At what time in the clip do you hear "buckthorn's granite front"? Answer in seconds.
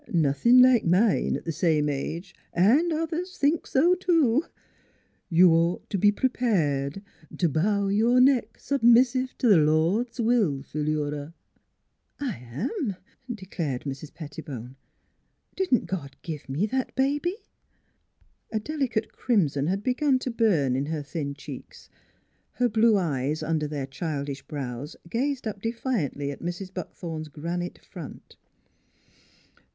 26.73-28.35